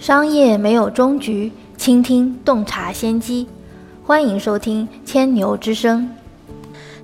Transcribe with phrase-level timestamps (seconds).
[0.00, 3.46] 商业没有终局，倾听洞察先机。
[4.02, 6.08] 欢迎收听千牛之声。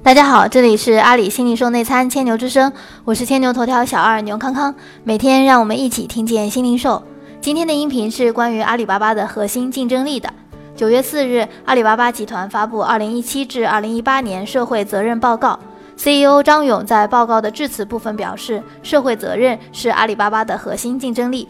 [0.02, 2.72] 大家好，这里是阿里新零售内参千牛之声，
[3.04, 4.74] 我是千牛头条小二牛康康。
[5.04, 7.02] 每天让我们一起听见新零售。
[7.38, 10.32] 今天的音频是关于阿里巴巴的核心竞争力的。
[10.74, 15.58] 九月四日，阿里巴巴集团发布二零一七至二零一八年社会责任报告。
[15.98, 21.46] CEO 张勇在报告的致辞部分表示，社会责任是阿里巴巴的核心竞争力。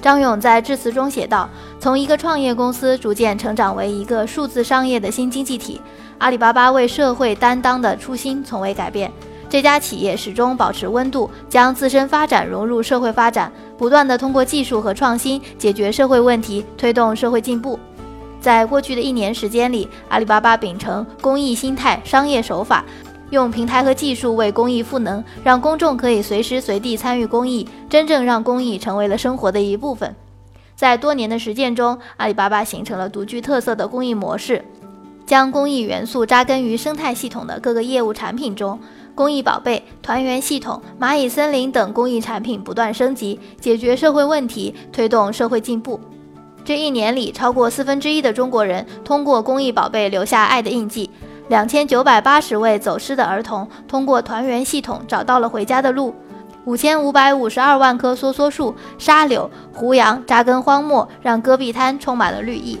[0.00, 1.48] 张勇在致辞中写道
[1.80, 5.80] ：“从一个创业公司逐渐成长为一个数字商业的新经济体，
[6.18, 9.10] 阿里巴巴为社会担当的初心从未改变。
[9.50, 17.78] 这家企业始终保持温度，将自身发展融入社会发展，不断地通过技术和创新解决社会问题，推动社会进步。
[18.40, 22.84] 在过去的一年时间里，阿里巴巴秉承公益心态、商业手法。”
[23.30, 30.14] 用平台和技术为公益赋能，让公众可以随时随地参与公益，真正让公益成为了生活的一部分。
[30.74, 34.64] 在多年的实践中，阿里巴巴形成了独具特色的公益模式，
[35.26, 38.78] 将公益元素扎根于生态系统的各个业务产品中。
[39.14, 45.98] 公益宝贝、团圆系统、蚂蚁森林等公益产品不断升级，解决社会问题，推动社会进步。
[46.64, 51.10] 这一年里，超过四分之一的中国人通过公益宝贝留下爱的印记。
[51.48, 56.14] 两千九百八十位走失的儿童通过团圆系统找到了回家的路。
[56.64, 62.78] 五千五百五十二万棵梭梭树、沙柳、胡杨扎根荒漠，让戈壁滩充满了绿意。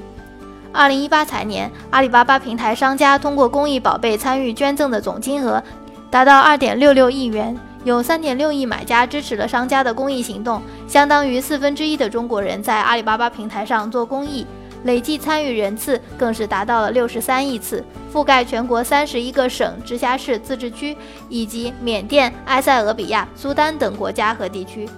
[0.70, 5.62] 二零一八财年，阿里巴巴平台商家通过公益宝贝参与捐赠的总金额
[6.10, 14.46] 达到二点六六亿元，有三点六亿买家支持了商家的公益行动，相当于四分之一的中国人在阿里巴巴平台上做公益。
[14.84, 20.96] 累计参与人次更是达到了六十三亿次，覆盖全国三十一个省、直辖市、自治区，
[21.28, 24.88] 以及缅甸、埃塞俄比亚、苏丹等国家和地区。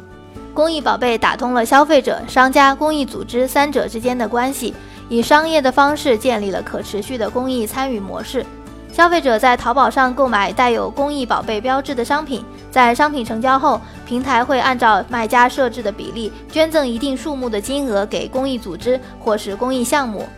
[0.53, 4.75] 公益宝贝打通了消费者、商家、公益组织三者之间的关系，
[5.09, 8.45] 以商业的方式建立了可持续的公益参与模式。
[8.93, 20.29] 消费者在淘宝上购买带有公益宝贝标志的商品，在商品成交后，平台会按照卖家设置的比例捐赠一定数目的金额给公益组织或是公益项目。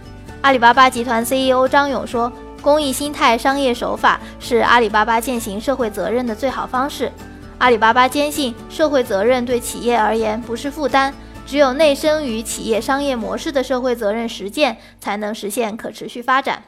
[0.42, 7.10] 阿里巴巴集团 CEO 张勇说：“公益心态、商业手法是阿里巴巴践行社会责任的最好方式。
[7.58, 11.12] 阿里巴巴坚信，社会责任对企业而言不是负担，
[11.46, 16.62] 只有内生于企业商业模式的社会责任实践，才能实现可持续发展。”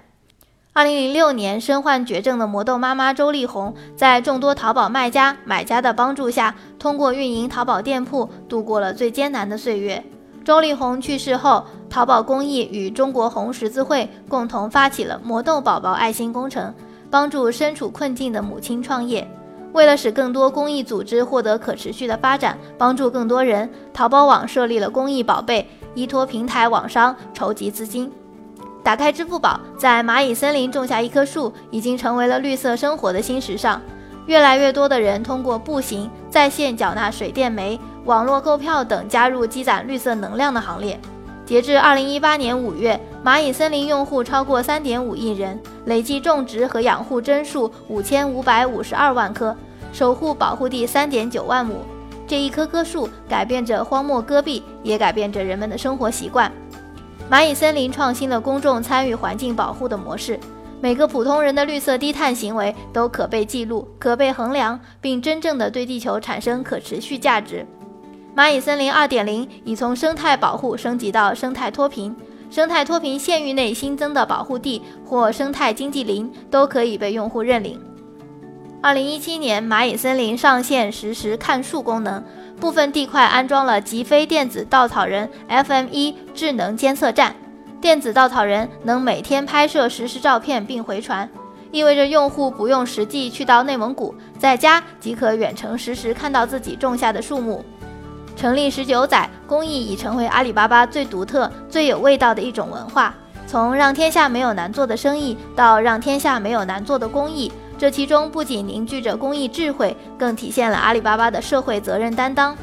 [0.76, 10.02] 二零零六年，身患绝症的魔豆妈妈周丽红，在众多淘宝卖家、买家的帮助下，通过运营淘宝店铺，度过了最艰难的岁月。
[10.44, 16.74] 周丽红去世后，淘宝公益与中国红十字会共同发起了魔豆宝宝爱心工程，
[17.08, 19.24] 帮助身处困境的母亲创业。
[19.74, 28.10] 为了使更多公益组织获得可持续的发展，帮助更多人，淘宝网设立了公益宝贝，依托平台网商筹集资金。
[28.84, 33.80] 打开支付宝，在蚂蚁森林种下一棵树，已经成为了绿色生活的新时尚。
[34.26, 41.00] 越来越多的人通过步行、在线缴纳水电煤、网络购票等，加入积攒绿色能量的行列。
[41.46, 49.56] 截至二零一八年五月，蚂蚁森林用户超过三点五亿人，累计种植和养护针数五千五百五十二万棵，
[49.94, 51.76] 守护保护地三点九万亩。
[52.26, 56.52] 这一棵棵树改变着荒漠戈壁，也改变着人们的生活习惯。
[57.30, 60.38] 蚂蚁森林创新了公众参与环境保护的模式，
[60.80, 67.66] 每个普通人的绿色低碳行为都可被记录、可被衡量，并真正的对地球产生可持续价值。
[68.36, 72.14] 蚂蚁森林2.0已从生态保护升级到生态脱贫，
[72.50, 77.80] 生态脱贫县域内新增的保护地或生态经济林都可以被用户认领。
[78.82, 82.22] 2017年，蚂蚁森林上线实时看树功能。
[82.64, 87.36] 部分地块安装了极飞电子稻草人 FM1 智能监测站，
[87.78, 91.28] 电子稻草人能每天拍摄实时照片并回传，
[91.70, 97.62] 意味着用户不用实际去到内蒙古，在家即可远程实时看到自己种下的树木。
[98.34, 103.14] 成立十九载，公益已成为阿里巴巴最独特、最有味道的一种文化。
[103.46, 107.52] 从让天下没有难做的生意，到让天下没有难做的公益。
[107.76, 112.56] 这其中不仅凝聚着公益智慧，更体现了阿里巴巴的社会责任担当。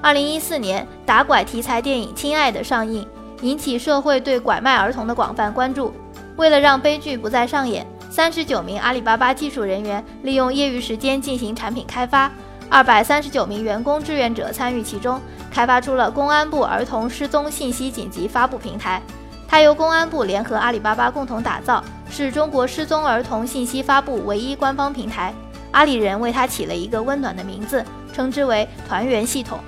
[0.00, 3.06] 二零一四年，打拐题材电影《亲爱的》上映，
[3.42, 5.92] 引起社会对拐卖儿童的广泛关注。
[6.36, 12.32] 为了让悲剧不再上演，三十九名阿里巴巴技术人员利用业余时间进行产品开发，
[12.70, 15.20] 二百三十九名员工志愿者参与其中，
[15.50, 19.02] 开发出了公安部儿童失踪信息紧急发布平台。
[19.50, 21.82] 它由公安部联合阿里巴巴共同打造。
[22.08, 25.32] 是中国失踪儿童信息发布唯一官方平台，
[25.70, 29.60] 阿里人为它起了一个温暖的名字，称之为“团圆系统”。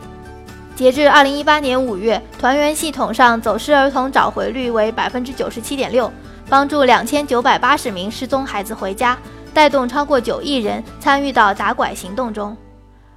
[0.75, 6.13] 截至二零一八年五月，团圆系统上走失儿童找回率为百分之九十七点六，
[6.49, 9.17] 帮助两千九百八十名失踪孩子回家，
[9.55, 12.57] 带动超过九亿人参与到打拐行动中。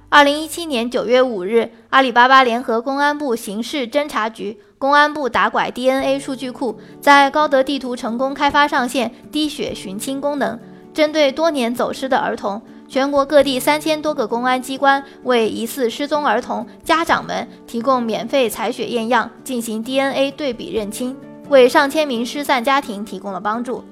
[0.08, 10.58] 二零一七年九月五日，阿里巴巴联合公安部刑事侦查局、公安部打拐 DNA 数据库，在高德地图成功开发上线滴血寻亲功能，
[10.94, 12.62] 针对多年走失的儿童。
[12.88, 21.16] 全国各地三千多个公安机关为疑似失踪儿童家长们提供免费采血验样，进行 DNA 对比认亲，
[21.48, 23.84] 为上千名失散家庭提供了帮助。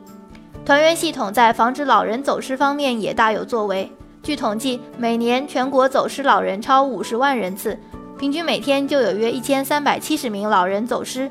[0.64, 3.90] 团圆系统在防止老人走失方面也大有作为。
[4.24, 7.78] 据统计，每年全国走失老人超五十万人次，
[8.18, 11.30] 平均每天就有约一千三百七十名老人走失。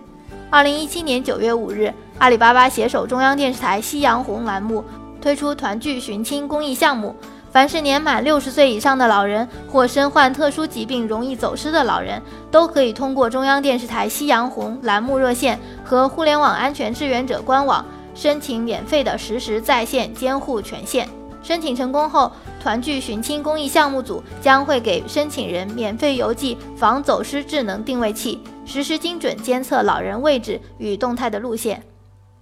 [0.52, 4.86] 二零一七年九月五日，阿里巴巴携手中央电视台夕阳红栏目
[5.20, 7.16] 推出团聚寻亲公益项目。
[7.52, 21.10] 凡是年满六十岁以上的老人或身患特殊疾病容易走失的老人，都可以通过中央电视台夕阳红栏目热线和互联网安全志愿者官网申请免费的实时在线监护权限。
[21.44, 22.32] 申请成功后，
[22.64, 31.84] 团聚寻亲公益项目组将会给申请人免费邮寄防走失智能定位器，实时精准监测老人位置与动态的路线。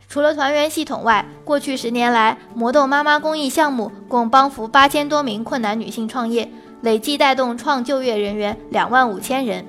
[0.08, 6.48] 除了团圆系统外，过去十年来，魔豆妈妈公益项目共帮扶八千多名困难女性创业，
[6.82, 9.66] 累计带动创就业人员两万五千人。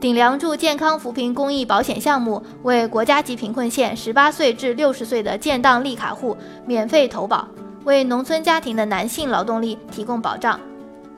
[0.00, 6.36] 顶梁柱健康扶贫公益保险项目为国家级贫困县十八岁至六十岁的建档立卡户
[6.66, 7.48] 免费投保，
[7.84, 10.58] 为农村家庭的男性劳动力提供保障。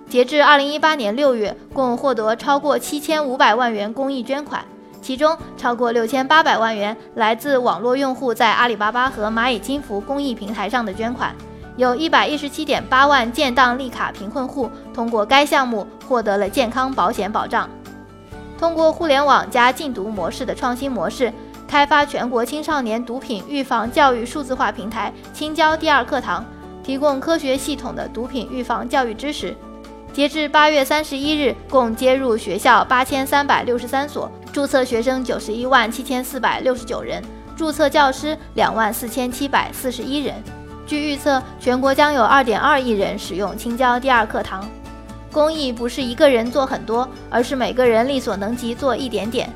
[0.08, 4.64] 截至二零一八年六月，共获得超过七千五百万元公益捐款。
[5.00, 11.34] 其中超过六千八百万元来自网络用户在阿里巴巴和蚂蚁金服公益平台上的捐款，
[11.76, 17.68] 有一百一十七点八万建档立卡贫困户通过该项目获得了健康保险保障。
[18.58, 21.30] 通过互联网加禁毒模式的创新模式，
[21.74, 26.46] 开发全国青少年毒品预防教育数字化平台“青椒第二课堂”，
[26.84, 29.56] 提供科学系统的毒品预防教育知识。
[30.12, 34.30] 截至八月三十一日，共接入学校八千三百六十三所。
[34.52, 37.20] 注册学生九十一万七千四百六十九人，
[37.56, 40.36] 注册教师两万四千七百四十一人。
[40.86, 44.64] 据预测，全国将有二点二亿人使用青椒第二课堂。
[45.32, 49.52] 公益不是一个人做很多，而是每个人力所能及做一点点。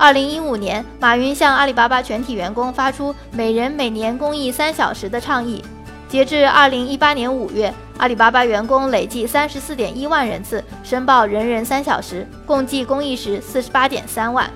[0.00, 5.60] 二零一五年，马云向阿里巴巴全体员工发出每人每年公益三小时的倡议。
[6.08, 14.48] 截至二零一八年五月，阿里巴巴员工累计三十四点一万人次申报“人人三小时”，共计公益时四十八点三万。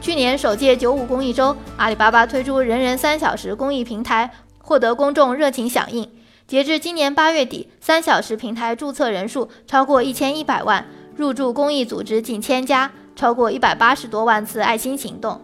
[0.00, 4.30] 去年首届九五公益周，阿里巴巴推出“人人三小时”公益平台，
[4.62, 6.08] 获得公众热情响应。
[6.46, 15.38] 截至今年八月底，三小时平台注册人数超过一千一百万，入驻公益组织近千家，超过一百八十多万次爱心行动。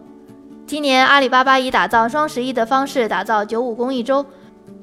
[0.65, 4.25] 今年，阿里巴巴以打造双十一的方式打造九五公益周。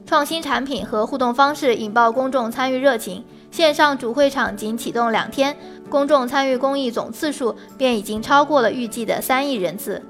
[0.07, 5.57] 创新产品和互动方式引爆公众参与热情，线上主会场仅启动两天，
[5.91, 10.01] 公众参与公益总次数便已经超过了预计的三亿人次。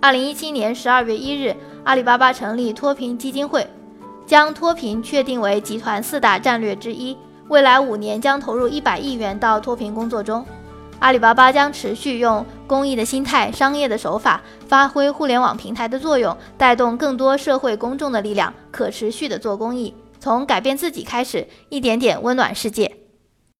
[0.00, 1.54] 二零一七年十二月一日，
[1.84, 3.66] 阿里巴巴成立脱贫基金会，
[4.24, 7.14] 将脱贫确定为集团四大战略之一，
[7.48, 10.42] 未来五年将投入一百亿元到脱贫工作中。
[11.02, 23.01] 阿里巴巴将持续用公益的心态、商业的手法，发挥互联网平台的作用，带动更多社会公众的力量，可持续的做公益，从改变自己开始，一点点温暖世界。